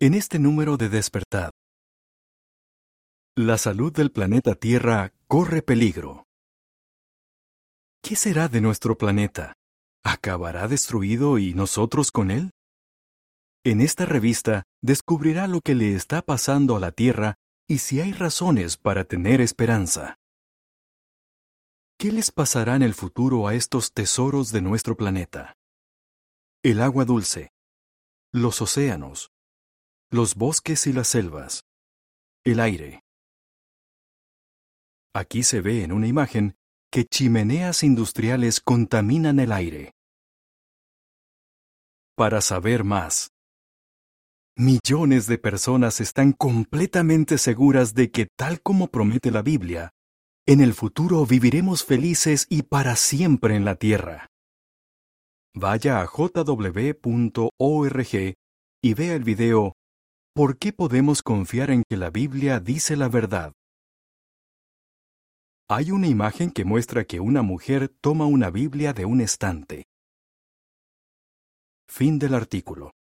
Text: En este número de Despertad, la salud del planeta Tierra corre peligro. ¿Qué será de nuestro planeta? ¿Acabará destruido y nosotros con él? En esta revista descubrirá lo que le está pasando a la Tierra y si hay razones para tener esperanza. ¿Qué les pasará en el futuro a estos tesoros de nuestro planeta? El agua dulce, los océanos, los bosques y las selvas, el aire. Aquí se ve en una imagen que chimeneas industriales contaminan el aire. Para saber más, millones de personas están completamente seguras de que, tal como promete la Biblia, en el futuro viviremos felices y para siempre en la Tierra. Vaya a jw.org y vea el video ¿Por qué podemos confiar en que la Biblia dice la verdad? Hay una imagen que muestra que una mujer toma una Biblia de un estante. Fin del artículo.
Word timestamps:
En 0.00 0.14
este 0.14 0.38
número 0.38 0.76
de 0.76 0.88
Despertad, 0.88 1.50
la 3.36 3.58
salud 3.58 3.92
del 3.92 4.12
planeta 4.12 4.54
Tierra 4.54 5.12
corre 5.26 5.60
peligro. 5.60 6.28
¿Qué 8.00 8.14
será 8.14 8.46
de 8.46 8.60
nuestro 8.60 8.96
planeta? 8.96 9.54
¿Acabará 10.04 10.68
destruido 10.68 11.38
y 11.38 11.52
nosotros 11.52 12.12
con 12.12 12.30
él? 12.30 12.52
En 13.64 13.80
esta 13.80 14.06
revista 14.06 14.62
descubrirá 14.82 15.48
lo 15.48 15.60
que 15.62 15.74
le 15.74 15.96
está 15.96 16.22
pasando 16.22 16.76
a 16.76 16.80
la 16.80 16.92
Tierra 16.92 17.34
y 17.66 17.78
si 17.78 18.00
hay 18.00 18.12
razones 18.12 18.76
para 18.76 19.02
tener 19.02 19.40
esperanza. 19.40 20.14
¿Qué 21.98 22.12
les 22.12 22.30
pasará 22.30 22.76
en 22.76 22.82
el 22.82 22.94
futuro 22.94 23.48
a 23.48 23.56
estos 23.56 23.92
tesoros 23.92 24.52
de 24.52 24.62
nuestro 24.62 24.96
planeta? 24.96 25.54
El 26.62 26.82
agua 26.82 27.04
dulce, 27.04 27.50
los 28.30 28.62
océanos, 28.62 29.32
los 30.10 30.36
bosques 30.36 30.86
y 30.86 30.92
las 30.94 31.08
selvas, 31.08 31.64
el 32.44 32.60
aire. 32.60 33.02
Aquí 35.14 35.42
se 35.42 35.60
ve 35.60 35.82
en 35.82 35.92
una 35.92 36.06
imagen 36.06 36.56
que 36.90 37.04
chimeneas 37.04 37.82
industriales 37.82 38.60
contaminan 38.60 39.38
el 39.38 39.52
aire. 39.52 39.92
Para 42.16 42.40
saber 42.40 42.84
más, 42.84 43.32
millones 44.56 45.26
de 45.26 45.36
personas 45.36 46.00
están 46.00 46.32
completamente 46.32 47.36
seguras 47.36 47.94
de 47.94 48.10
que, 48.10 48.28
tal 48.34 48.62
como 48.62 48.88
promete 48.88 49.30
la 49.30 49.42
Biblia, 49.42 49.92
en 50.46 50.62
el 50.62 50.72
futuro 50.72 51.26
viviremos 51.26 51.84
felices 51.84 52.46
y 52.48 52.62
para 52.62 52.96
siempre 52.96 53.56
en 53.56 53.66
la 53.66 53.74
Tierra. 53.74 54.28
Vaya 55.54 56.00
a 56.00 56.06
jw.org 56.06 56.94
y 58.80 58.94
vea 58.94 59.14
el 59.14 59.24
video 59.24 59.74
¿Por 60.38 60.56
qué 60.56 60.72
podemos 60.72 61.24
confiar 61.24 61.72
en 61.72 61.82
que 61.82 61.96
la 61.96 62.10
Biblia 62.10 62.60
dice 62.60 62.96
la 62.96 63.08
verdad? 63.08 63.54
Hay 65.68 65.90
una 65.90 66.06
imagen 66.06 66.52
que 66.52 66.64
muestra 66.64 67.02
que 67.04 67.18
una 67.18 67.42
mujer 67.42 67.88
toma 68.00 68.26
una 68.26 68.48
Biblia 68.48 68.92
de 68.92 69.04
un 69.04 69.20
estante. 69.20 69.82
Fin 71.88 72.20
del 72.20 72.34
artículo. 72.34 72.92